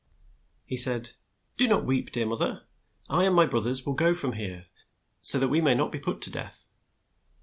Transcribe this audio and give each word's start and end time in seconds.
He 0.65 0.77
said, 0.77 1.11
"Do 1.57 1.67
not 1.67 1.85
weep, 1.85 2.11
dear 2.11 2.25
moth 2.25 2.41
er. 2.41 2.63
I 3.07 3.25
and 3.25 3.35
my 3.35 3.45
broth 3.45 3.67
ers 3.67 3.85
will 3.85 3.93
go 3.93 4.15
from 4.15 4.31
here, 4.33 4.65
so 5.21 5.37
that 5.37 5.49
we 5.49 5.61
may 5.61 5.75
not 5.75 5.91
be 5.91 5.99
put 5.99 6.21
to 6.21 6.31
death." 6.31 6.65